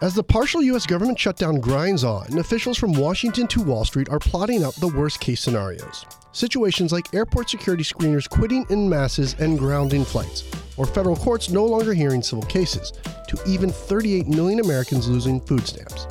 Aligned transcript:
As 0.00 0.14
the 0.14 0.22
partial 0.22 0.62
U.S. 0.62 0.86
government 0.86 1.18
shutdown 1.18 1.60
grinds 1.60 2.04
on, 2.04 2.38
officials 2.38 2.76
from 2.76 2.92
Washington 2.92 3.46
to 3.48 3.62
Wall 3.62 3.84
Street 3.84 4.08
are 4.08 4.18
plotting 4.18 4.62
out 4.62 4.74
the 4.76 4.88
worst 4.88 5.20
case 5.20 5.40
scenarios. 5.40 6.04
Situations 6.32 6.92
like 6.92 7.14
airport 7.14 7.48
security 7.48 7.84
screeners 7.84 8.28
quitting 8.28 8.66
in 8.70 8.88
masses 8.88 9.34
and 9.38 9.58
grounding 9.58 10.04
flights, 10.04 10.50
or 10.76 10.84
federal 10.84 11.16
courts 11.16 11.48
no 11.48 11.64
longer 11.64 11.94
hearing 11.94 12.22
civil 12.22 12.44
cases, 12.44 12.92
to 13.28 13.38
even 13.46 13.70
38 13.70 14.26
million 14.26 14.60
Americans 14.60 15.08
losing 15.08 15.40
food 15.40 15.66
stamps. 15.66 16.06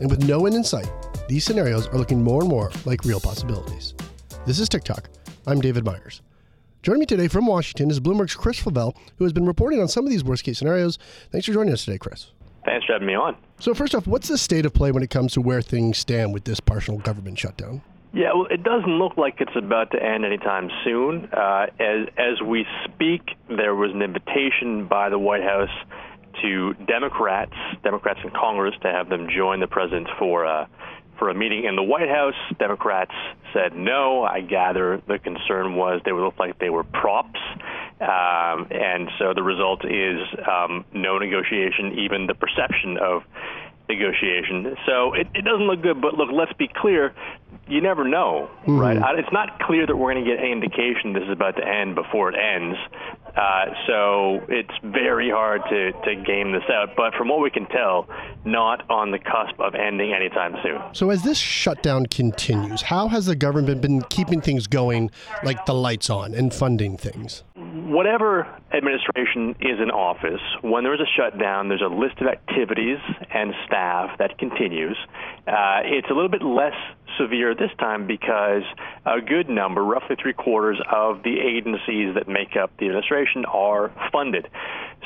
And 0.00 0.10
with 0.10 0.26
no 0.28 0.46
end 0.46 0.56
in 0.56 0.64
sight, 0.64 0.90
these 1.28 1.44
scenarios 1.44 1.86
are 1.88 1.98
looking 1.98 2.22
more 2.22 2.40
and 2.40 2.50
more 2.50 2.70
like 2.84 3.04
real 3.04 3.20
possibilities. 3.20 3.94
This 4.46 4.58
is 4.58 4.68
TicToc. 4.68 5.06
I'm 5.46 5.60
David 5.60 5.84
Meyers. 5.84 6.22
Joining 6.82 7.00
me 7.00 7.06
today 7.06 7.28
from 7.28 7.46
Washington 7.46 7.90
is 7.90 8.00
Bloomberg's 8.00 8.34
Chris 8.34 8.58
Flavelle, 8.58 8.96
who 9.16 9.24
has 9.24 9.32
been 9.32 9.46
reporting 9.46 9.80
on 9.80 9.88
some 9.88 10.04
of 10.04 10.10
these 10.10 10.24
worst 10.24 10.44
case 10.44 10.58
scenarios. 10.58 10.98
Thanks 11.30 11.46
for 11.46 11.52
joining 11.52 11.72
us 11.72 11.84
today, 11.84 11.98
Chris. 11.98 12.28
Thanks 12.64 12.86
for 12.86 12.92
having 12.92 13.06
me 13.06 13.14
on. 13.14 13.36
So, 13.58 13.74
first 13.74 13.94
off, 13.94 14.06
what's 14.06 14.28
the 14.28 14.38
state 14.38 14.66
of 14.66 14.74
play 14.74 14.92
when 14.92 15.02
it 15.02 15.10
comes 15.10 15.32
to 15.34 15.40
where 15.40 15.62
things 15.62 15.98
stand 15.98 16.32
with 16.32 16.44
this 16.44 16.60
partial 16.60 16.98
government 16.98 17.38
shutdown? 17.38 17.82
Yeah, 18.12 18.32
well, 18.34 18.46
it 18.46 18.64
doesn't 18.64 18.98
look 18.98 19.16
like 19.16 19.36
it's 19.40 19.54
about 19.54 19.92
to 19.92 20.02
end 20.02 20.24
anytime 20.24 20.68
soon. 20.84 21.26
Uh, 21.26 21.66
as 21.78 22.08
as 22.18 22.42
we 22.44 22.66
speak, 22.84 23.22
there 23.48 23.74
was 23.74 23.92
an 23.92 24.02
invitation 24.02 24.86
by 24.88 25.10
the 25.10 25.18
White 25.18 25.44
House 25.44 25.70
to 26.42 26.74
Democrats, 26.86 27.54
Democrats 27.84 28.20
in 28.24 28.30
Congress, 28.30 28.74
to 28.82 28.90
have 28.90 29.08
them 29.08 29.28
join 29.34 29.60
the 29.60 29.68
president 29.68 30.08
for 30.18 30.44
uh, 30.44 30.66
for 31.20 31.28
a 31.28 31.34
meeting 31.34 31.64
in 31.64 31.76
the 31.76 31.82
White 31.82 32.08
House. 32.08 32.34
Democrats 32.58 33.12
said 33.52 33.76
no. 33.76 34.24
I 34.24 34.40
gather 34.40 35.00
the 35.06 35.18
concern 35.18 35.76
was 35.76 36.00
they 36.04 36.12
would 36.12 36.24
look 36.24 36.38
like 36.38 36.58
they 36.58 36.70
were 36.70 36.84
props. 36.84 37.38
Um, 38.00 38.66
and 38.70 39.10
so 39.18 39.34
the 39.34 39.42
result 39.42 39.84
is 39.84 40.20
um, 40.48 40.84
no 40.92 41.18
negotiation, 41.18 41.98
even 41.98 42.26
the 42.26 42.34
perception 42.34 42.96
of 42.96 43.22
negotiation. 43.88 44.76
So 44.86 45.12
it, 45.12 45.28
it 45.34 45.44
doesn't 45.44 45.66
look 45.66 45.82
good. 45.82 46.00
But 46.00 46.14
look, 46.14 46.30
let's 46.32 46.52
be 46.54 46.68
clear 46.68 47.14
you 47.70 47.80
never 47.80 48.06
know, 48.06 48.50
mm-hmm. 48.62 48.78
right? 48.78 49.18
It's 49.18 49.32
not 49.32 49.60
clear 49.60 49.86
that 49.86 49.96
we're 49.96 50.12
going 50.12 50.24
to 50.24 50.30
get 50.30 50.40
any 50.40 50.52
indication 50.52 51.12
this 51.12 51.22
is 51.22 51.30
about 51.30 51.56
to 51.56 51.66
end 51.66 51.94
before 51.94 52.32
it 52.32 52.36
ends. 52.36 52.76
Uh, 53.36 53.66
so 53.86 54.44
it's 54.48 54.72
very 54.82 55.30
hard 55.30 55.62
to, 55.70 55.92
to 55.92 56.16
game 56.16 56.52
this 56.52 56.64
out. 56.68 56.90
But 56.96 57.14
from 57.14 57.28
what 57.28 57.40
we 57.40 57.50
can 57.50 57.66
tell, 57.66 58.08
not 58.44 58.88
on 58.90 59.12
the 59.12 59.18
cusp 59.18 59.58
of 59.60 59.74
ending 59.74 60.12
anytime 60.12 60.56
soon. 60.62 60.80
So 60.92 61.10
as 61.10 61.22
this 61.22 61.38
shutdown 61.38 62.06
continues, 62.06 62.82
how 62.82 63.08
has 63.08 63.26
the 63.26 63.36
government 63.36 63.80
been 63.80 64.02
keeping 64.02 64.40
things 64.40 64.66
going, 64.66 65.10
like 65.44 65.64
the 65.66 65.74
lights 65.74 66.10
on 66.10 66.34
and 66.34 66.52
funding 66.52 66.96
things? 66.96 67.44
Whatever 67.90 68.46
administration 68.72 69.56
is 69.60 69.80
in 69.82 69.90
office, 69.90 70.40
when 70.62 70.84
there 70.84 70.94
is 70.94 71.00
a 71.00 71.10
shutdown, 71.16 71.68
there's 71.68 71.82
a 71.82 71.92
list 71.92 72.20
of 72.20 72.28
activities 72.28 72.98
and 73.34 73.52
staff 73.66 74.16
that 74.18 74.38
continues. 74.38 74.96
Uh, 75.46 75.82
it's 75.84 76.08
a 76.08 76.14
little 76.14 76.28
bit 76.28 76.42
less 76.42 76.74
severe 77.20 77.54
this 77.54 77.70
time 77.78 78.06
because 78.06 78.62
a 79.04 79.20
good 79.20 79.48
number, 79.48 79.84
roughly 79.84 80.16
three 80.20 80.32
quarters 80.32 80.80
of 80.90 81.22
the 81.22 81.38
agencies 81.40 82.14
that 82.14 82.28
make 82.28 82.56
up 82.56 82.70
the 82.78 82.86
administration 82.86 83.44
are 83.44 83.92
funded. 84.10 84.48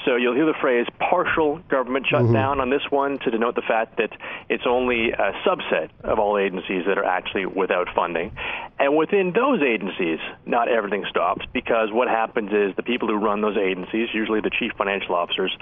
So 0.04 0.16
you'll 0.16 0.34
hear 0.34 0.46
the 0.46 0.58
phrase 0.60 0.86
partial 0.98 1.58
government 1.68 2.06
mm-hmm. 2.06 2.26
shutdown 2.26 2.54
mm-hmm. 2.54 2.60
on 2.60 2.70
this 2.70 2.82
one 2.90 3.18
to 3.20 3.30
denote 3.30 3.54
the 3.54 3.62
fact 3.62 3.96
that 3.98 4.10
it's 4.48 4.64
only 4.66 5.10
a 5.12 5.32
subset 5.46 5.90
of 6.02 6.18
all 6.18 6.38
agencies 6.38 6.84
that 6.86 6.98
are 6.98 7.04
actually 7.04 7.46
without 7.46 7.88
funding. 7.94 8.32
And 8.78 8.96
within 8.96 9.32
those 9.32 9.62
agencies, 9.62 10.18
not 10.44 10.68
everything 10.68 11.04
stops 11.08 11.46
because 11.52 11.90
what 11.92 12.08
happens 12.08 12.50
is 12.52 12.76
the 12.76 12.82
people 12.82 13.08
who 13.08 13.16
run 13.16 13.40
those 13.40 13.56
agencies, 13.56 14.08
usually 14.12 14.40
the 14.40 14.50
chief 14.50 14.72
financial 14.76 15.14
officers, 15.14 15.56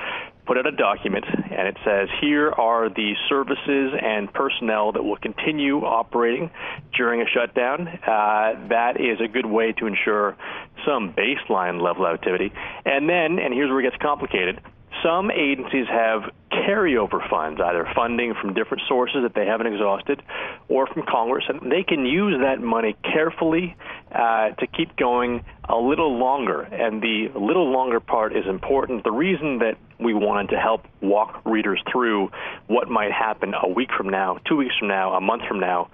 put 0.47 0.59
out 0.59 0.67
a 0.67 0.73
document 0.73 1.25
and 1.27 1.69
it 1.69 1.77
says 1.85 2.09
here 2.21 2.51
are 2.51 2.89
the 2.89 3.15
services 3.29 3.93
and 4.01 4.33
personnel 4.33 4.93
that 4.93 5.03
will 5.03 5.17
continue 5.17 5.79
operating 5.85 6.51
during 6.97 7.21
a 7.21 7.27
shutdown. 7.27 7.87
Uh, 7.87 8.69
that 8.69 9.01
is 9.01 9.21
a 9.21 9.29
good 9.29 9.47
way 9.47 9.73
to 9.73 9.87
ensure 9.87 10.37
some 10.85 11.13
baseline 11.13 11.81
level 11.81 12.07
activity. 12.07 12.53
And 12.85 13.09
then, 13.09 13.39
and 13.39 13.55
here's 13.55 13.71
where 13.71 13.81
it 13.81 13.91
gets 13.91 14.03
complicated, 14.03 14.61
some 15.03 15.31
agencies 15.31 15.87
have 15.89 16.31
carryover 16.51 17.29
funds, 17.29 17.61
either 17.61 17.89
funding 17.95 18.35
from 18.41 18.55
different 18.55 18.83
sources 18.89 19.23
that 19.23 19.35
they 19.35 19.47
haven't 19.47 19.67
exhausted 19.67 20.23
or 20.69 20.87
from 20.87 21.03
Congress, 21.09 21.45
and 21.49 21.73
they 21.73 21.83
can 21.83 22.05
use 22.07 22.41
that 22.41 22.61
money 22.61 22.97
carefully 23.03 23.75
uh, 24.13 24.51
to 24.51 24.67
keep 24.67 24.97
going 24.97 25.45
a 25.69 25.77
little 25.77 26.19
longer. 26.19 26.61
And 26.61 27.03
the 27.03 27.31
little 27.35 27.71
longer 27.71 28.01
part 28.01 28.37
is 28.37 28.47
important. 28.47 29.05
The 29.05 29.13
reason 29.13 29.59
that 29.59 29.77
we 29.99 30.15
wanted 30.15 30.51
to 30.51 30.59
help 30.59 30.85
walk 31.01 31.41
readers 31.45 31.83
through 31.91 32.31
what 32.67 32.89
might 32.89 33.13
happen 33.13 33.55
a 33.55 33.69
week 33.69 33.91
from 33.97 34.09
now, 34.09 34.39
two 34.47 34.57
weeks 34.57 34.75
from 34.79 34.89
now, 34.89 35.15
a 35.15 35.21
month 35.21 35.43
from 35.49 35.61
now, 35.61 35.89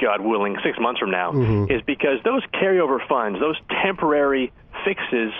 God 0.00 0.22
willing, 0.22 0.56
six 0.64 0.78
months 0.80 0.98
from 0.98 1.10
now, 1.10 1.32
mm-hmm. 1.32 1.70
is 1.70 1.82
because 1.82 2.18
those 2.24 2.42
carryover 2.54 3.06
funds, 3.06 3.38
those 3.38 3.56
temporary 3.82 4.52
fixes, 4.84 5.32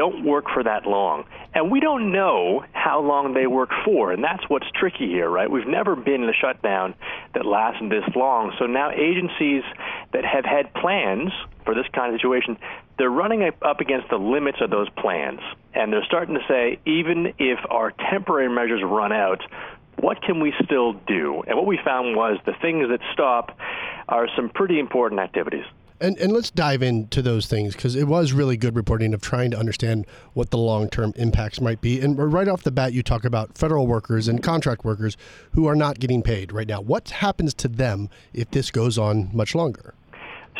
don't 0.00 0.24
work 0.24 0.46
for 0.54 0.64
that 0.64 0.86
long. 0.86 1.24
And 1.52 1.70
we 1.70 1.78
don't 1.78 2.10
know 2.10 2.64
how 2.72 3.02
long 3.02 3.34
they 3.34 3.46
work 3.46 3.68
for, 3.84 4.12
and 4.12 4.24
that's 4.24 4.42
what's 4.48 4.64
tricky 4.74 5.06
here, 5.08 5.28
right? 5.28 5.50
We've 5.50 5.66
never 5.66 5.94
been 5.94 6.22
in 6.22 6.28
a 6.30 6.32
shutdown 6.32 6.94
that 7.34 7.44
lasted 7.44 7.90
this 7.90 8.04
long. 8.16 8.54
So 8.58 8.64
now 8.64 8.92
agencies 8.92 9.62
that 10.14 10.24
have 10.24 10.46
had 10.46 10.72
plans 10.72 11.32
for 11.66 11.74
this 11.74 11.84
kind 11.92 12.14
of 12.14 12.18
situation, 12.18 12.56
they're 12.96 13.10
running 13.10 13.42
up 13.60 13.80
against 13.80 14.08
the 14.08 14.16
limits 14.16 14.62
of 14.62 14.70
those 14.70 14.88
plans. 14.96 15.40
And 15.74 15.92
they're 15.92 16.04
starting 16.06 16.34
to 16.34 16.44
say, 16.48 16.78
even 16.86 17.34
if 17.38 17.58
our 17.68 17.92
temporary 18.10 18.48
measures 18.48 18.80
run 18.82 19.12
out, 19.12 19.42
what 19.98 20.22
can 20.22 20.40
we 20.40 20.54
still 20.64 20.94
do? 20.94 21.42
And 21.46 21.58
what 21.58 21.66
we 21.66 21.78
found 21.84 22.16
was 22.16 22.38
the 22.46 22.54
things 22.62 22.88
that 22.88 23.00
stop 23.12 23.54
are 24.08 24.28
some 24.34 24.48
pretty 24.48 24.78
important 24.78 25.20
activities. 25.20 25.66
And, 26.00 26.16
and 26.18 26.32
let's 26.32 26.50
dive 26.50 26.82
into 26.82 27.20
those 27.20 27.46
things 27.46 27.74
because 27.74 27.94
it 27.94 28.08
was 28.08 28.32
really 28.32 28.56
good 28.56 28.74
reporting 28.74 29.12
of 29.12 29.20
trying 29.20 29.50
to 29.50 29.58
understand 29.58 30.06
what 30.32 30.50
the 30.50 30.56
long 30.56 30.88
term 30.88 31.12
impacts 31.16 31.60
might 31.60 31.82
be. 31.82 32.00
And 32.00 32.18
right 32.32 32.48
off 32.48 32.62
the 32.62 32.70
bat, 32.70 32.94
you 32.94 33.02
talk 33.02 33.24
about 33.24 33.58
federal 33.58 33.86
workers 33.86 34.26
and 34.26 34.42
contract 34.42 34.82
workers 34.84 35.18
who 35.52 35.66
are 35.66 35.76
not 35.76 36.00
getting 36.00 36.22
paid 36.22 36.52
right 36.52 36.66
now. 36.66 36.80
What 36.80 37.10
happens 37.10 37.52
to 37.54 37.68
them 37.68 38.08
if 38.32 38.50
this 38.50 38.70
goes 38.70 38.96
on 38.96 39.28
much 39.34 39.54
longer? 39.54 39.94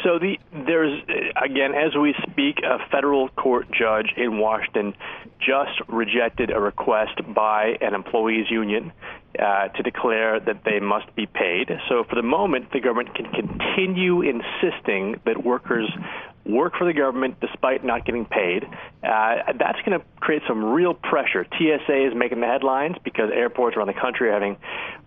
So 0.05 0.19
the 0.19 0.39
there's 0.53 1.03
again 1.43 1.75
as 1.75 1.95
we 1.95 2.15
speak, 2.31 2.59
a 2.65 2.79
federal 2.91 3.29
court 3.31 3.67
judge 3.71 4.15
in 4.17 4.39
Washington 4.39 4.95
just 5.39 5.81
rejected 5.89 6.51
a 6.51 6.61
request 6.61 7.21
by 7.35 7.77
an 7.81 7.95
employees 7.95 8.47
union 8.51 8.93
uh, 9.39 9.69
to 9.69 9.83
declare 9.83 10.41
that 10.41 10.65
they 10.65 10.81
must 10.81 11.15
be 11.15 11.27
paid. 11.27 11.71
So 11.89 12.05
for 12.05 12.17
the 12.17 12.23
moment, 12.23 12.73
the 12.73 12.81
government 12.81 13.15
can 13.15 13.27
continue 13.31 14.23
insisting 14.23 15.21
that 15.25 15.45
workers 15.45 15.89
work 16.45 16.75
for 16.77 16.87
the 16.87 16.93
government 16.93 17.39
despite 17.41 17.85
not 17.85 18.05
getting 18.05 18.25
paid. 18.25 18.65
Uh, 18.65 19.53
that's 19.59 19.79
going 19.85 19.99
to 19.99 20.05
create 20.21 20.43
some 20.49 20.65
real 20.65 20.95
pressure. 20.95 21.47
TSA 21.57 22.09
is 22.09 22.15
making 22.15 22.41
the 22.41 22.47
headlines 22.47 22.97
because 23.05 23.31
airports 23.33 23.77
around 23.77 23.89
the 23.89 24.01
country 24.01 24.31
are 24.31 24.33
having 24.33 24.57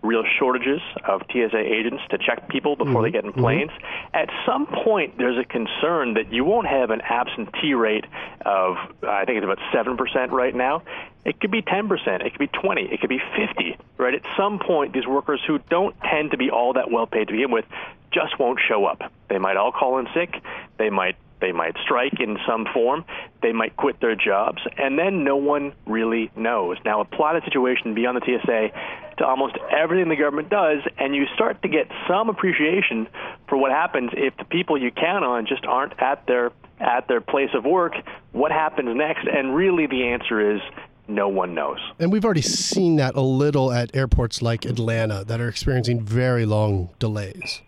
real 0.02 0.22
shortages 0.38 0.80
of 1.06 1.22
TSA 1.30 1.58
agents 1.58 2.02
to 2.10 2.18
check 2.18 2.48
people 2.48 2.76
before 2.76 2.94
mm-hmm. 2.94 3.02
they 3.02 3.10
get 3.10 3.24
in 3.24 3.32
planes. 3.32 3.70
Mm-hmm. 3.70 4.16
At 4.16 4.28
some 4.46 4.66
point, 4.66 5.18
there's 5.18 5.38
a 5.38 5.44
concern 5.44 6.14
that 6.14 6.32
you 6.32 6.44
won't 6.44 6.66
have 6.66 6.90
an 6.90 7.00
absentee 7.00 7.74
rate 7.74 8.04
of, 8.46 8.76
I 9.02 9.24
think 9.24 9.42
it's 9.42 9.44
about 9.44 9.58
7% 9.74 10.30
right 10.30 10.54
now. 10.54 10.82
It 11.24 11.40
could 11.40 11.50
be 11.50 11.62
10%, 11.62 12.24
it 12.24 12.30
could 12.30 12.38
be 12.38 12.46
20, 12.48 12.82
it 12.82 13.00
could 13.00 13.08
be 13.08 13.20
50, 13.36 13.76
right? 13.96 14.14
At 14.14 14.22
some 14.36 14.58
point, 14.58 14.92
these 14.92 15.06
workers 15.06 15.40
who 15.46 15.58
don't 15.70 15.96
tend 16.02 16.32
to 16.32 16.36
be 16.36 16.50
all 16.50 16.74
that 16.74 16.90
well 16.90 17.06
paid 17.06 17.28
to 17.28 17.32
begin 17.32 17.50
with 17.50 17.64
just 18.12 18.38
won't 18.38 18.60
show 18.66 18.84
up. 18.84 19.10
They 19.28 19.38
might 19.38 19.56
all 19.56 19.72
call 19.72 19.98
in 19.98 20.06
sick, 20.14 20.34
they 20.78 20.90
might 20.90 21.16
they 21.40 21.52
might 21.52 21.76
strike 21.82 22.20
in 22.20 22.38
some 22.46 22.66
form. 22.72 23.04
They 23.42 23.52
might 23.52 23.76
quit 23.76 24.00
their 24.00 24.14
jobs. 24.14 24.62
And 24.78 24.98
then 24.98 25.24
no 25.24 25.36
one 25.36 25.74
really 25.84 26.30
knows. 26.34 26.78
Now, 26.86 27.02
apply 27.02 27.38
the 27.38 27.44
situation 27.44 27.92
beyond 27.92 28.16
the 28.16 28.24
TSA 28.24 28.70
to 29.18 29.26
almost 29.26 29.56
everything 29.70 30.08
the 30.08 30.16
government 30.16 30.48
does, 30.48 30.80
and 30.98 31.14
you 31.14 31.26
start 31.34 31.60
to 31.62 31.68
get 31.68 31.88
some 32.08 32.30
appreciation 32.30 33.06
for 33.46 33.58
what 33.58 33.72
happens 33.72 34.10
if 34.14 34.34
the 34.38 34.44
people 34.44 34.80
you 34.80 34.90
count 34.90 35.24
on 35.24 35.46
just 35.46 35.66
aren't 35.66 36.00
at 36.00 36.26
their 36.26 36.50
at 36.80 37.06
their 37.08 37.20
place 37.20 37.50
of 37.54 37.64
work. 37.64 37.94
What 38.32 38.50
happens 38.50 38.96
next? 38.96 39.26
And 39.26 39.54
really, 39.54 39.86
the 39.86 40.08
answer 40.08 40.56
is 40.56 40.60
no 41.08 41.28
one 41.28 41.54
knows. 41.54 41.78
And 41.98 42.10
we've 42.10 42.24
already 42.24 42.42
seen 42.42 42.96
that 42.96 43.14
a 43.14 43.20
little 43.20 43.72
at 43.72 43.94
airports 43.94 44.42
like 44.42 44.64
Atlanta 44.64 45.24
that 45.24 45.40
are 45.40 45.48
experiencing 45.48 46.00
very 46.00 46.46
long 46.46 46.90
delays. 46.98 47.62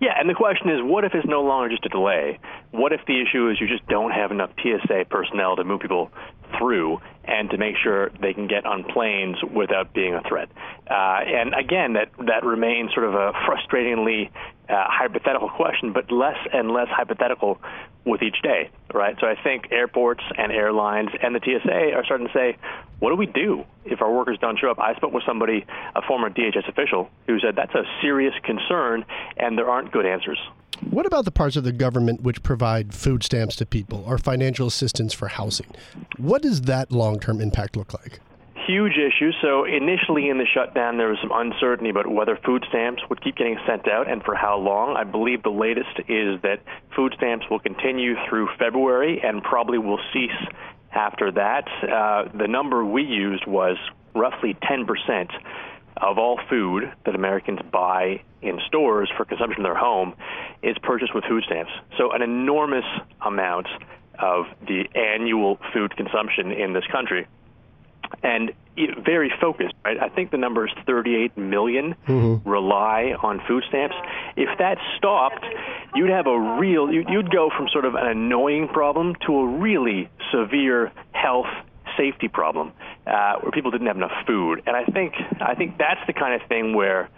Yeah, 0.00 0.18
and 0.18 0.28
the 0.28 0.34
question 0.34 0.68
is, 0.68 0.80
what 0.82 1.04
if 1.04 1.14
it's 1.14 1.28
no 1.28 1.42
longer 1.42 1.68
just 1.68 1.86
a 1.86 1.88
delay? 1.88 2.40
What 2.72 2.92
if 2.92 3.02
the 3.06 3.22
issue 3.22 3.48
is 3.50 3.60
you 3.60 3.68
just 3.68 3.86
don't 3.86 4.10
have 4.10 4.32
enough 4.32 4.50
TSA 4.60 5.06
personnel 5.08 5.54
to 5.54 5.62
move 5.62 5.80
people 5.80 6.10
through 6.58 7.00
and 7.24 7.48
to 7.50 7.56
make 7.56 7.76
sure 7.76 8.10
they 8.20 8.34
can 8.34 8.48
get 8.48 8.66
on 8.66 8.82
planes 8.82 9.36
without 9.54 9.94
being 9.94 10.14
a 10.14 10.22
threat? 10.22 10.48
Uh, 10.90 11.20
and 11.24 11.54
again, 11.54 11.92
that 11.92 12.10
that 12.26 12.42
remains 12.42 12.92
sort 12.92 13.06
of 13.06 13.14
a 13.14 13.32
frustratingly 13.46 14.30
uh, 14.68 14.84
hypothetical 14.88 15.50
question, 15.50 15.92
but 15.92 16.10
less 16.10 16.38
and 16.52 16.72
less 16.72 16.88
hypothetical 16.88 17.60
with 18.04 18.22
each 18.22 18.42
day, 18.42 18.70
right? 18.92 19.16
So 19.20 19.26
I 19.26 19.36
think 19.40 19.70
airports 19.70 20.22
and 20.36 20.50
airlines 20.50 21.10
and 21.22 21.34
the 21.34 21.40
TSA 21.40 21.94
are 21.94 22.04
starting 22.04 22.26
to 22.26 22.32
say, 22.32 22.56
what 22.98 23.10
do 23.10 23.16
we 23.16 23.26
do 23.26 23.64
if 23.84 24.02
our 24.02 24.12
workers 24.12 24.38
don't 24.40 24.58
show 24.58 24.70
up? 24.70 24.78
I 24.78 24.94
spoke 24.96 25.12
with 25.12 25.24
somebody, 25.24 25.64
a 25.94 26.02
former 26.02 26.30
DHS 26.30 26.68
official, 26.68 27.10
who 27.26 27.38
said 27.40 27.56
that's 27.56 27.74
a 27.74 27.84
serious 28.00 28.34
concern, 28.42 29.04
and 29.36 29.56
there 29.56 29.70
aren't 29.70 29.92
good 29.92 30.06
answers. 30.06 30.38
What 30.90 31.06
about 31.06 31.24
the 31.24 31.30
parts 31.30 31.56
of 31.56 31.64
the 31.64 31.72
government 31.72 32.22
which 32.22 32.42
provide 32.42 32.92
food 32.92 33.22
stamps 33.22 33.54
to 33.56 33.66
people 33.66 34.04
or 34.06 34.18
financial 34.18 34.66
assistance 34.66 35.12
for 35.12 35.28
housing? 35.28 35.68
What 36.16 36.42
does 36.42 36.62
that 36.62 36.90
long 36.90 37.20
term 37.20 37.40
impact 37.40 37.76
look 37.76 37.94
like? 37.94 38.20
Huge 38.66 38.92
issue. 38.92 39.32
So, 39.40 39.64
initially 39.64 40.28
in 40.28 40.38
the 40.38 40.46
shutdown, 40.46 40.96
there 40.96 41.08
was 41.08 41.18
some 41.20 41.32
uncertainty 41.32 41.90
about 41.90 42.06
whether 42.06 42.38
food 42.44 42.64
stamps 42.68 43.02
would 43.08 43.20
keep 43.22 43.36
getting 43.36 43.58
sent 43.66 43.88
out 43.88 44.08
and 44.10 44.22
for 44.22 44.34
how 44.34 44.58
long. 44.58 44.96
I 44.96 45.04
believe 45.04 45.42
the 45.42 45.50
latest 45.50 45.98
is 46.08 46.40
that 46.42 46.60
food 46.94 47.14
stamps 47.16 47.46
will 47.50 47.58
continue 47.58 48.14
through 48.28 48.48
February 48.58 49.20
and 49.22 49.42
probably 49.42 49.78
will 49.78 49.98
cease 50.12 50.30
after 50.92 51.32
that. 51.32 51.66
Uh, 51.82 52.28
the 52.36 52.46
number 52.46 52.84
we 52.84 53.02
used 53.02 53.46
was 53.46 53.76
roughly 54.14 54.54
10% 54.62 55.30
of 55.96 56.18
all 56.18 56.38
food 56.48 56.92
that 57.04 57.14
Americans 57.14 57.60
buy 57.72 58.22
in 58.42 58.60
stores 58.66 59.10
for 59.16 59.24
consumption 59.24 59.60
in 59.60 59.64
their 59.64 59.76
home 59.76 60.14
is 60.62 60.76
purchased 60.82 61.14
with 61.14 61.24
food 61.24 61.42
stamps. 61.44 61.72
So, 61.98 62.12
an 62.12 62.22
enormous 62.22 62.84
amount 63.20 63.66
of 64.18 64.44
the 64.66 64.84
annual 64.94 65.58
food 65.72 65.96
consumption 65.96 66.52
in 66.52 66.72
this 66.72 66.84
country. 66.92 67.26
And 68.22 68.52
very 69.04 69.32
focused, 69.40 69.74
right? 69.84 69.98
I 70.00 70.08
think 70.08 70.30
the 70.30 70.38
number 70.38 70.66
is 70.66 70.72
38 70.86 71.36
million 71.36 71.94
mm-hmm. 72.08 72.48
rely 72.48 73.14
on 73.22 73.40
food 73.46 73.64
stamps. 73.68 73.94
If 74.36 74.58
that 74.58 74.78
stopped, 74.96 75.44
you'd 75.94 76.10
have 76.10 76.26
a 76.26 76.38
real, 76.58 76.90
you'd 76.92 77.30
go 77.30 77.50
from 77.56 77.68
sort 77.68 77.84
of 77.84 77.94
an 77.94 78.06
annoying 78.06 78.68
problem 78.68 79.14
to 79.26 79.36
a 79.36 79.46
really 79.46 80.08
severe 80.32 80.92
health 81.12 81.46
safety 81.96 82.28
problem 82.28 82.72
uh, 83.06 83.34
where 83.40 83.52
people 83.52 83.70
didn't 83.70 83.86
have 83.86 83.96
enough 83.96 84.26
food. 84.26 84.62
And 84.66 84.76
I 84.76 84.84
think 84.84 85.14
I 85.40 85.54
think 85.54 85.78
that's 85.78 86.00
the 86.06 86.12
kind 86.12 86.40
of 86.40 86.48
thing 86.48 86.74
where 86.74 87.10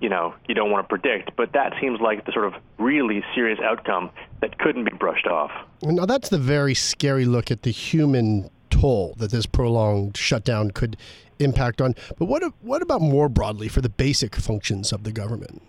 you 0.00 0.08
know 0.08 0.34
you 0.48 0.54
don't 0.54 0.70
want 0.70 0.84
to 0.84 0.88
predict, 0.88 1.36
but 1.36 1.52
that 1.52 1.74
seems 1.80 2.00
like 2.00 2.24
the 2.24 2.32
sort 2.32 2.46
of 2.46 2.54
really 2.78 3.22
serious 3.34 3.58
outcome 3.62 4.10
that 4.40 4.58
couldn't 4.58 4.84
be 4.84 4.96
brushed 4.96 5.26
off. 5.26 5.50
Now 5.82 6.06
that's 6.06 6.28
the 6.28 6.38
very 6.38 6.74
scary 6.74 7.24
look 7.24 7.50
at 7.50 7.62
the 7.62 7.70
human 7.70 8.48
toll 8.80 9.14
that 9.18 9.30
this 9.30 9.46
prolonged 9.46 10.16
shutdown 10.16 10.70
could 10.70 10.96
impact 11.38 11.80
on. 11.80 11.94
But 12.18 12.26
what 12.26 12.42
what 12.62 12.82
about 12.82 13.00
more 13.00 13.28
broadly 13.28 13.68
for 13.68 13.80
the 13.80 13.88
basic 13.88 14.36
functions 14.36 14.92
of 14.92 15.04
the 15.04 15.12
government? 15.12 15.62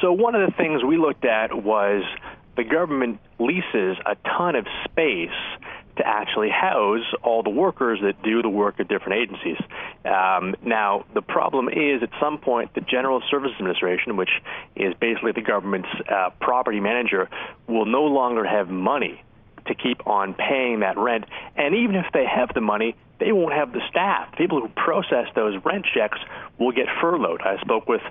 So 0.00 0.12
one 0.12 0.34
of 0.34 0.48
the 0.48 0.56
things 0.56 0.82
we 0.84 0.96
looked 0.96 1.24
at 1.24 1.62
was 1.62 2.02
the 2.56 2.64
government 2.64 3.20
leases 3.38 3.96
a 4.06 4.16
ton 4.36 4.54
of 4.54 4.66
space 4.84 5.30
to 5.96 6.06
actually 6.06 6.50
house 6.50 7.04
all 7.22 7.42
the 7.44 7.50
workers 7.50 8.00
that 8.02 8.20
do 8.22 8.42
the 8.42 8.48
work 8.48 8.80
at 8.80 8.88
different 8.88 9.14
agencies. 9.22 9.56
Um, 10.04 10.56
now, 10.64 11.04
the 11.14 11.22
problem 11.22 11.68
is 11.68 12.02
at 12.02 12.10
some 12.20 12.38
point 12.38 12.74
the 12.74 12.80
General 12.80 13.22
Services 13.30 13.54
Administration, 13.58 14.16
which 14.16 14.30
is 14.74 14.92
basically 15.00 15.30
the 15.32 15.42
government's 15.42 15.88
uh, 16.08 16.30
property 16.40 16.80
manager, 16.80 17.28
will 17.68 17.86
no 17.86 18.02
longer 18.02 18.44
have 18.44 18.68
money 18.68 19.22
to 19.66 19.74
keep 19.74 20.06
on 20.06 20.34
paying 20.34 20.80
that 20.80 20.96
rent. 20.98 21.24
And 21.56 21.74
even 21.74 21.96
if 21.96 22.06
they 22.12 22.24
have 22.26 22.50
the 22.54 22.60
money, 22.60 22.96
they 23.20 23.32
won't 23.32 23.54
have 23.54 23.72
the 23.72 23.80
staff. 23.88 24.34
People 24.36 24.60
who 24.60 24.68
process 24.68 25.26
those 25.34 25.54
rent 25.64 25.86
checks 25.94 26.18
will 26.58 26.72
get 26.72 26.86
furloughed. 27.00 27.40
I 27.42 27.60
spoke 27.60 27.88
with 27.88 28.02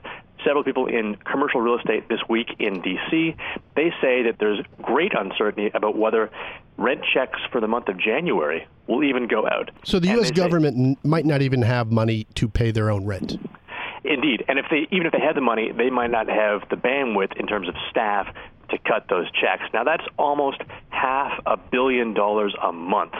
several 0.43 0.63
people 0.63 0.87
in 0.87 1.15
commercial 1.15 1.61
real 1.61 1.77
estate 1.77 2.07
this 2.09 2.19
week 2.29 2.47
in 2.59 2.81
D.C. 2.81 3.35
They 3.75 3.93
say 4.01 4.23
that 4.23 4.35
there's 4.39 4.59
great 4.81 5.13
uncertainty 5.17 5.71
about 5.73 5.97
whether 5.97 6.29
rent 6.77 7.01
checks 7.13 7.39
for 7.51 7.61
the 7.61 7.67
month 7.67 7.87
of 7.87 7.97
January 7.97 8.67
will 8.87 9.03
even 9.03 9.27
go 9.27 9.47
out. 9.47 9.71
So 9.83 9.99
the 9.99 10.09
U.S. 10.09 10.31
government 10.31 10.97
say, 10.97 11.07
might 11.07 11.25
not 11.25 11.41
even 11.41 11.61
have 11.61 11.91
money 11.91 12.25
to 12.35 12.47
pay 12.47 12.71
their 12.71 12.89
own 12.89 13.05
rent. 13.05 13.37
Indeed, 14.05 14.43
and 14.49 14.59
if 14.59 14.65
they 14.69 14.85
even 14.91 15.07
if 15.07 15.13
they 15.13 15.19
had 15.19 15.35
the 15.35 15.41
money, 15.41 15.71
they 15.71 15.89
might 15.89 16.11
not 16.11 16.27
have 16.27 16.67
the 16.69 16.75
bandwidth 16.75 17.37
in 17.39 17.47
terms 17.47 17.69
of 17.69 17.75
staff 17.89 18.27
to 18.73 18.79
cut 18.79 19.07
those 19.09 19.31
checks. 19.31 19.63
Now 19.73 19.83
that's 19.83 20.05
almost 20.17 20.61
half 20.89 21.31
a 21.45 21.57
billion 21.57 22.13
dollars 22.13 22.53
a 22.61 22.71
month 22.71 23.13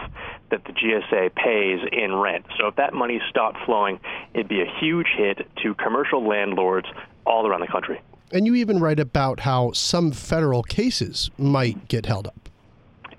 that 0.52 0.64
the 0.66 0.74
GSA 0.74 1.34
pays 1.36 1.80
in 1.92 2.16
rent. 2.16 2.46
So 2.60 2.68
if 2.68 2.76
that 2.76 2.94
money 2.94 3.20
stopped 3.30 3.58
flowing, 3.66 4.00
it'd 4.34 4.48
be 4.48 4.62
a 4.62 4.72
huge 4.80 5.08
hit 5.16 5.48
to 5.64 5.74
commercial 5.76 6.28
landlords 6.28 6.88
all 7.26 7.48
around 7.48 7.62
the 7.62 7.68
country. 7.68 8.02
And 8.32 8.46
you 8.46 8.56
even 8.56 8.80
write 8.80 9.00
about 9.00 9.42
how 9.42 9.72
some 9.74 10.12
federal 10.12 10.64
cases 10.64 11.30
might 11.38 11.88
get 11.88 12.06
held 12.06 12.28
up. 12.28 12.50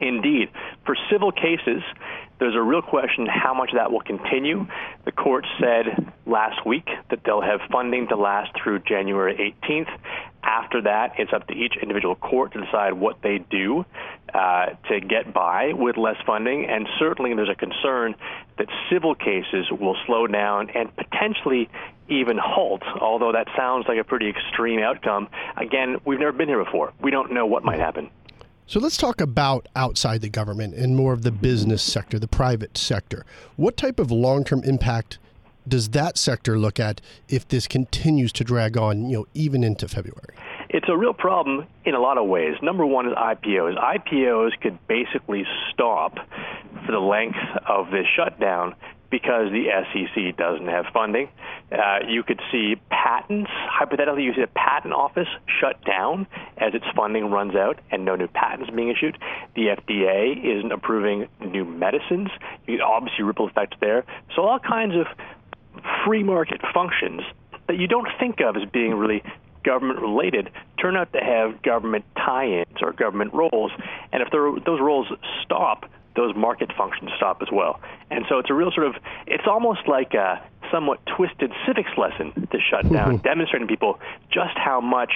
Indeed. 0.00 0.50
For 0.84 0.96
civil 1.10 1.30
cases, 1.30 1.82
there's 2.40 2.56
a 2.56 2.62
real 2.62 2.82
question 2.82 3.26
how 3.26 3.54
much 3.54 3.70
that 3.74 3.92
will 3.92 4.00
continue. 4.00 4.66
The 5.04 5.12
court 5.12 5.46
said 5.60 6.12
last 6.26 6.66
week 6.66 6.88
that 7.10 7.20
they'll 7.24 7.40
have 7.40 7.60
funding 7.70 8.08
to 8.08 8.16
last 8.16 8.50
through 8.60 8.80
January 8.80 9.54
18th. 9.62 9.88
After 10.44 10.82
that, 10.82 11.14
it's 11.18 11.32
up 11.32 11.46
to 11.48 11.54
each 11.54 11.74
individual 11.80 12.14
court 12.14 12.52
to 12.52 12.60
decide 12.64 12.92
what 12.92 13.22
they 13.22 13.38
do 13.38 13.84
uh, 14.32 14.66
to 14.88 15.00
get 15.00 15.32
by 15.32 15.72
with 15.72 15.96
less 15.96 16.16
funding. 16.26 16.66
And 16.66 16.86
certainly, 16.98 17.34
there's 17.34 17.48
a 17.48 17.54
concern 17.54 18.14
that 18.58 18.68
civil 18.90 19.14
cases 19.14 19.66
will 19.70 19.96
slow 20.06 20.26
down 20.26 20.70
and 20.70 20.94
potentially 20.94 21.70
even 22.08 22.36
halt, 22.36 22.82
although 23.00 23.32
that 23.32 23.48
sounds 23.56 23.86
like 23.88 23.98
a 23.98 24.04
pretty 24.04 24.28
extreme 24.28 24.80
outcome. 24.80 25.28
Again, 25.56 25.96
we've 26.04 26.20
never 26.20 26.32
been 26.32 26.48
here 26.48 26.62
before. 26.62 26.92
We 27.00 27.10
don't 27.10 27.32
know 27.32 27.46
what 27.46 27.64
might 27.64 27.80
happen. 27.80 28.10
So 28.66 28.80
let's 28.80 28.96
talk 28.96 29.20
about 29.20 29.68
outside 29.76 30.22
the 30.22 30.28
government 30.28 30.74
and 30.74 30.96
more 30.96 31.12
of 31.12 31.22
the 31.22 31.30
business 31.30 31.82
sector, 31.82 32.18
the 32.18 32.28
private 32.28 32.78
sector. 32.78 33.24
What 33.56 33.76
type 33.76 33.98
of 33.98 34.10
long-term 34.10 34.64
impact 34.64 35.18
does 35.66 35.90
that 35.90 36.18
sector 36.18 36.58
look 36.58 36.78
at 36.78 37.00
if 37.28 37.48
this 37.48 37.66
continues 37.66 38.32
to 38.32 38.44
drag 38.44 38.76
on, 38.76 39.08
you 39.08 39.18
know, 39.18 39.26
even 39.34 39.64
into 39.64 39.88
February? 39.88 40.34
It's 40.68 40.88
a 40.88 40.96
real 40.96 41.14
problem 41.14 41.66
in 41.84 41.94
a 41.94 42.00
lot 42.00 42.18
of 42.18 42.26
ways. 42.26 42.54
Number 42.62 42.84
one 42.84 43.06
is 43.06 43.14
IPOs. 43.14 43.78
IPOs 43.78 44.50
could 44.60 44.78
basically 44.88 45.44
stop 45.72 46.16
for 46.84 46.92
the 46.92 46.98
length 46.98 47.38
of 47.68 47.90
this 47.90 48.06
shutdown 48.16 48.74
because 49.14 49.52
the 49.52 49.66
SEC 49.92 50.36
doesn't 50.36 50.66
have 50.66 50.86
funding. 50.92 51.28
Uh, 51.70 52.00
you 52.08 52.24
could 52.24 52.40
see 52.50 52.74
patents, 52.90 53.48
hypothetically, 53.52 54.24
you 54.24 54.34
see 54.34 54.42
a 54.42 54.48
patent 54.48 54.92
office 54.92 55.28
shut 55.60 55.76
down 55.84 56.26
as 56.58 56.74
its 56.74 56.84
funding 56.96 57.30
runs 57.30 57.54
out 57.54 57.78
and 57.92 58.04
no 58.04 58.16
new 58.16 58.26
patents 58.26 58.70
being 58.74 58.88
issued. 58.88 59.16
The 59.54 59.68
FDA 59.68 60.58
isn't 60.58 60.72
approving 60.72 61.28
new 61.40 61.64
medicines. 61.64 62.28
You 62.66 62.82
obviously 62.82 63.22
ripple 63.22 63.48
effects 63.48 63.76
there. 63.80 64.04
So 64.34 64.42
all 64.42 64.58
kinds 64.58 64.94
of 64.96 65.06
free 66.04 66.22
market 66.22 66.60
functions 66.72 67.22
that 67.66 67.78
you 67.78 67.86
don't 67.86 68.08
think 68.18 68.40
of 68.40 68.56
as 68.56 68.64
being 68.70 68.94
really 68.94 69.22
government 69.64 70.00
related 70.00 70.50
turn 70.78 70.96
out 70.96 71.12
to 71.12 71.20
have 71.20 71.62
government 71.62 72.04
tie-ins 72.16 72.82
or 72.82 72.92
government 72.92 73.32
roles. 73.32 73.72
And 74.12 74.22
if 74.22 74.30
those 74.30 74.80
roles 74.80 75.08
stop, 75.42 75.90
those 76.16 76.36
market 76.36 76.70
functions 76.76 77.10
stop 77.16 77.42
as 77.42 77.48
well. 77.50 77.80
And 78.10 78.24
so 78.28 78.38
it's 78.38 78.50
a 78.50 78.54
real 78.54 78.70
sort 78.70 78.86
of, 78.86 78.96
it's 79.26 79.46
almost 79.46 79.88
like 79.88 80.14
a 80.14 80.42
somewhat 80.70 81.00
twisted 81.06 81.52
civics 81.66 81.90
lesson 81.96 82.48
to 82.52 82.58
shut 82.60 82.90
down, 82.92 83.14
mm-hmm. 83.14 83.22
demonstrating 83.22 83.66
people 83.66 83.98
just 84.30 84.56
how 84.56 84.80
much 84.80 85.12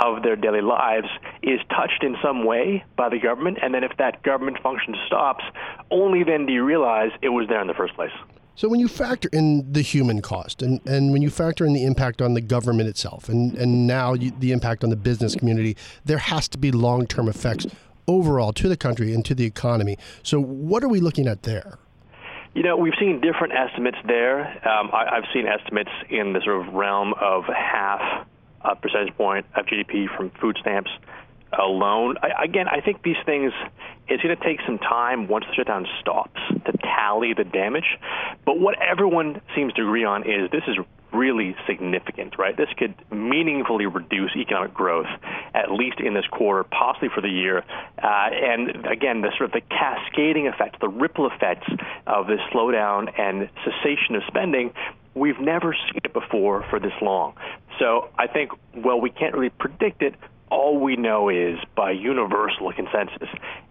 of 0.00 0.22
their 0.22 0.36
daily 0.36 0.60
lives 0.60 1.08
is 1.42 1.60
touched 1.70 2.02
in 2.02 2.16
some 2.20 2.44
way 2.44 2.84
by 2.96 3.08
the 3.08 3.18
government. 3.18 3.58
And 3.62 3.72
then 3.72 3.84
if 3.84 3.96
that 3.98 4.22
government 4.22 4.60
function 4.60 4.96
stops, 5.06 5.44
only 5.90 6.24
then 6.24 6.46
do 6.46 6.52
you 6.52 6.64
realize 6.64 7.12
it 7.22 7.28
was 7.28 7.48
there 7.48 7.60
in 7.60 7.68
the 7.68 7.74
first 7.74 7.94
place. 7.94 8.10
So 8.56 8.68
when 8.68 8.78
you 8.78 8.86
factor 8.86 9.28
in 9.32 9.72
the 9.72 9.82
human 9.82 10.22
cost 10.22 10.62
and, 10.62 10.80
and 10.86 11.12
when 11.12 11.22
you 11.22 11.30
factor 11.30 11.66
in 11.66 11.72
the 11.72 11.84
impact 11.84 12.22
on 12.22 12.34
the 12.34 12.40
government 12.40 12.88
itself 12.88 13.28
and, 13.28 13.52
and 13.56 13.86
now 13.86 14.14
you, 14.14 14.32
the 14.38 14.52
impact 14.52 14.84
on 14.84 14.90
the 14.90 14.96
business 14.96 15.34
community, 15.34 15.76
there 16.04 16.18
has 16.18 16.46
to 16.48 16.58
be 16.58 16.70
long-term 16.70 17.28
effects 17.28 17.66
overall 18.06 18.52
to 18.52 18.68
the 18.68 18.76
country 18.76 19.12
and 19.12 19.24
to 19.24 19.34
the 19.34 19.44
economy. 19.44 19.98
So, 20.22 20.40
what 20.40 20.84
are 20.84 20.88
we 20.88 21.00
looking 21.00 21.26
at 21.26 21.42
there? 21.42 21.78
You 22.54 22.62
know, 22.62 22.76
we've 22.76 22.94
seen 23.00 23.20
different 23.20 23.54
estimates 23.54 23.98
there. 24.06 24.46
Um, 24.68 24.90
I, 24.92 25.16
have 25.16 25.24
seen 25.32 25.48
estimates 25.48 25.90
in 26.08 26.32
the 26.32 26.40
sort 26.44 26.64
of 26.64 26.72
realm 26.72 27.14
of 27.20 27.44
half 27.46 28.26
a 28.60 28.76
percentage 28.76 29.16
point 29.16 29.46
of 29.56 29.66
GDP 29.66 30.14
from 30.16 30.30
food 30.40 30.56
stamps 30.60 30.90
alone. 31.58 32.16
I, 32.22 32.44
again, 32.44 32.68
I 32.68 32.80
think 32.80 33.02
these 33.02 33.16
things, 33.26 33.52
it's 34.08 34.22
going 34.22 34.36
to 34.36 34.44
take 34.44 34.60
some 34.66 34.78
time 34.78 35.28
once 35.28 35.44
the 35.48 35.54
shutdown 35.54 35.86
stops 36.00 36.40
to 36.48 36.72
tally 36.82 37.32
the 37.34 37.44
damage. 37.44 37.98
But 38.44 38.58
what 38.58 38.80
everyone 38.80 39.40
seems 39.54 39.72
to 39.74 39.82
agree 39.82 40.04
on 40.04 40.22
is 40.22 40.50
this 40.50 40.64
is 40.68 40.76
really 41.12 41.54
significant, 41.66 42.36
right? 42.38 42.56
This 42.56 42.68
could 42.76 42.94
meaningfully 43.10 43.86
reduce 43.86 44.34
economic 44.36 44.74
growth, 44.74 45.06
at 45.54 45.70
least 45.70 46.00
in 46.00 46.12
this 46.12 46.26
quarter, 46.26 46.64
possibly 46.64 47.08
for 47.14 47.20
the 47.20 47.28
year. 47.28 47.58
Uh, 48.02 48.30
and 48.32 48.86
again, 48.86 49.20
the 49.22 49.30
sort 49.38 49.42
of 49.42 49.52
the 49.52 49.60
cascading 49.60 50.46
effects, 50.46 50.78
the 50.80 50.88
ripple 50.88 51.30
effects 51.30 51.68
of 52.06 52.26
this 52.26 52.40
slowdown 52.52 53.08
and 53.18 53.48
cessation 53.64 54.16
of 54.16 54.22
spending, 54.26 54.72
we've 55.14 55.40
never 55.40 55.72
seen 55.72 56.00
it 56.04 56.12
before 56.12 56.64
for 56.68 56.80
this 56.80 56.92
long. 57.00 57.34
So 57.78 58.08
I 58.18 58.26
think, 58.26 58.50
well, 58.74 59.00
we 59.00 59.10
can't 59.10 59.34
really 59.34 59.50
predict 59.50 60.02
it. 60.02 60.14
All 60.50 60.78
we 60.78 60.96
know 60.96 61.28
is, 61.28 61.58
by 61.76 61.92
universal 61.92 62.72
consensus, 62.72 63.28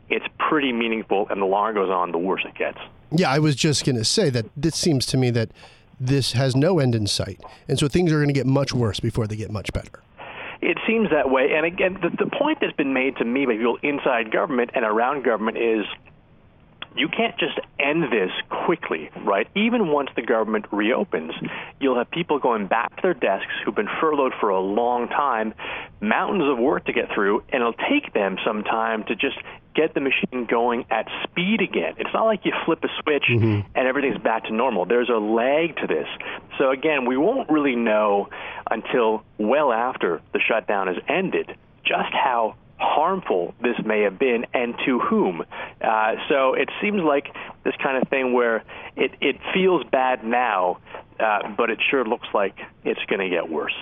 it's 0.10 0.26
pretty 0.38 0.72
meaningful, 0.74 1.28
and 1.30 1.42
the 1.42 1.46
longer 1.46 1.72
it 1.82 1.86
goes 1.86 1.90
on, 1.92 2.12
the 2.12 2.18
worse 2.18 2.44
it 2.46 2.56
gets. 2.56 2.78
Yeah, 3.12 3.30
I 3.30 3.40
was 3.40 3.56
just 3.56 3.86
going 3.86 3.96
to 3.96 4.06
say 4.06 4.30
that 4.30 4.46
this 4.56 4.76
seems 4.76 5.06
to 5.08 5.18
me 5.18 5.30
that 5.32 5.52
this 6.00 6.34
has 6.34 6.56
no 6.56 6.80
end 6.80 6.96
in 6.96 7.08
sight. 7.08 7.40
And 7.68 7.78
so 7.80 7.88
things 7.88 8.12
are 8.12 8.18
going 8.18 8.28
to 8.28 8.34
get 8.34 8.48
much 8.48 8.74
worse 8.74 9.00
before 9.00 9.28
they 9.28 9.36
get 9.36 9.52
much 9.52 9.72
better. 9.74 10.02
It 10.62 10.78
seems 10.88 11.10
that 11.12 11.30
way. 11.30 11.54
And 11.56 11.66
again, 11.66 12.00
the, 12.02 12.10
the 12.10 12.30
point 12.30 12.60
that's 12.62 12.76
been 12.76 12.94
made 12.94 13.18
to 13.18 13.26
me 13.26 13.46
by 13.46 13.58
people 13.58 13.78
inside 13.84 14.32
government 14.32 14.72
and 14.74 14.86
around 14.86 15.24
government 15.24 15.58
is 15.58 15.86
you 16.96 17.08
can't 17.08 17.38
just 17.38 17.60
end 17.80 18.04
this 18.04 18.32
quickly, 18.66 19.10
right? 19.26 19.48
Even 19.56 19.90
once 19.90 20.10
the 20.16 20.22
government 20.22 20.66
reopens, 20.72 21.34
you'll 21.80 21.98
have 21.98 22.10
people 22.12 22.40
going 22.40 22.68
back 22.68 22.96
to 22.98 23.02
their 23.02 23.14
desks 23.14 23.52
who've 23.64 23.76
been 23.76 23.90
furloughed 24.00 24.34
for 24.40 24.50
a 24.50 24.60
long 24.60 25.08
time, 25.08 25.54
mountains 26.02 26.44
of 26.50 26.60
work 26.60 26.86
to 26.86 26.94
get 26.94 27.12
through, 27.14 27.44
and 27.50 27.62
it'll 27.62 27.74
take 27.74 28.14
them 28.14 28.38
some 28.46 28.64
time 28.64 29.04
to 29.06 29.16
just 29.16 29.38
get 29.76 29.94
the 29.94 30.00
machine 30.00 30.46
going 30.46 30.86
at 30.92 31.08
speed 31.24 31.62
again. 31.62 31.96
It's 31.98 32.14
not 32.14 32.26
like 32.26 32.46
you 32.46 32.54
flip 32.66 32.84
a 32.84 32.90
switch 33.02 33.24
mm-hmm. 33.30 33.68
and 33.76 33.88
everything's 33.88 34.20
back 34.20 34.46
to 34.46 34.54
normal. 34.54 34.86
There's 34.86 35.10
a 35.10 35.18
lag 35.18 35.76
to 35.78 35.88
this. 35.88 36.08
So 36.60 36.70
again, 36.70 37.06
we 37.06 37.18
won't 37.18 37.50
really 37.50 37.76
know 37.76 38.30
until 38.70 39.24
well 39.38 39.72
after 39.72 40.22
the 40.32 40.40
shutdown 40.40 40.88
has 40.88 40.98
ended 41.08 41.56
just 41.84 42.14
how 42.14 42.56
harmful 42.84 43.54
this 43.62 43.78
may 43.86 44.02
have 44.02 44.20
been 44.20 44.46
and 44.54 44.76
to 44.86 45.00
whom. 45.00 45.44
Uh, 45.82 46.16
so 46.30 46.54
it 46.54 46.70
seems 46.82 47.02
like 47.02 47.28
this 47.64 47.76
kind 47.82 48.02
of 48.02 48.08
thing 48.10 48.34
where 48.34 48.64
it, 48.96 49.12
it 49.22 49.38
feels 49.54 49.84
bad 49.92 50.24
now, 50.24 50.78
uh, 51.20 51.40
but 51.58 51.70
it 51.70 51.80
sure 51.90 52.04
looks 52.04 52.28
like 52.34 52.60
it's 52.84 53.04
going 53.08 53.22
to 53.22 53.30
get 53.30 53.50
worse. 53.50 53.76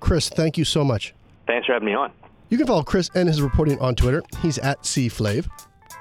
Chris, 0.00 0.28
thank 0.28 0.58
you 0.58 0.64
so 0.64 0.84
much. 0.84 1.14
Thanks 1.46 1.66
for 1.66 1.72
having 1.72 1.86
me 1.86 1.94
on. 1.94 2.12
You 2.48 2.58
can 2.58 2.66
follow 2.66 2.82
Chris 2.82 3.10
and 3.14 3.28
his 3.28 3.42
reporting 3.42 3.78
on 3.80 3.94
Twitter. 3.94 4.22
He's 4.40 4.58
at 4.58 4.82
CFlav. 4.82 5.48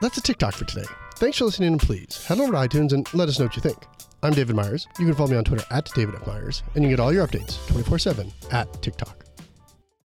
That's 0.01 0.18
a 0.18 0.22
TicToc 0.22 0.54
for 0.54 0.65
today. 0.65 0.86
Thanks 1.15 1.38
for 1.38 1.46
listening, 1.46 1.70
and 1.70 1.82
please 1.82 2.25
head 2.25 2.39
over 2.39 2.51
to 2.51 2.58
iTunes 2.58 2.92
and 2.92 3.12
let 3.13 3.30
us 3.30 3.39
know 3.39 3.46
what 3.46 3.56
you 3.56 3.62
think. 3.62 3.77
I'm 4.22 4.34
David 4.34 4.56
Meyers. 4.56 4.88
You 5.00 5.06
can 5.06 5.15
follow 5.15 5.30
me 5.30 5.38
on 5.38 5.44
Twitter 5.44 5.65
at 5.72 5.89
David 5.94 6.15
F. 6.15 6.27
Meyers, 6.27 6.63
and 6.75 6.84
you 6.84 6.89
get 6.89 7.00
all 7.00 7.13
your 7.13 7.25
updates 7.25 7.65
24 7.68 8.00
7 8.00 8.32
at 8.51 8.72
TicToc. 8.74 9.25